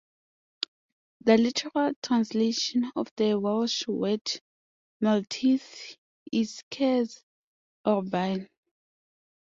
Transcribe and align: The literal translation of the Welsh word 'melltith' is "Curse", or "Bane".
The 1.25 1.37
literal 1.37 1.91
translation 2.01 2.91
of 2.95 3.09
the 3.17 3.39
Welsh 3.39 3.87
word 3.87 4.23
'melltith' 4.99 5.95
is 6.31 6.63
"Curse", 6.71 7.23
or 7.85 8.01
"Bane". 8.01 8.49